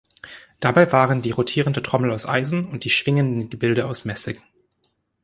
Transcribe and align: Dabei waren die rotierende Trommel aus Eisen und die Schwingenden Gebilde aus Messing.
Dabei 0.59 0.91
waren 0.91 1.21
die 1.21 1.29
rotierende 1.29 1.83
Trommel 1.83 2.09
aus 2.11 2.25
Eisen 2.27 2.67
und 2.67 2.85
die 2.85 2.89
Schwingenden 2.89 3.51
Gebilde 3.51 3.85
aus 3.85 4.03
Messing. 4.03 4.41